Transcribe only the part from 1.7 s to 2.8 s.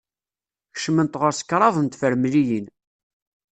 n tefremliyin.